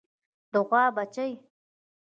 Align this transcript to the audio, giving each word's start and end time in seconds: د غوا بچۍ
د 0.51 0.55
غوا 0.67 0.83
بچۍ 0.95 1.31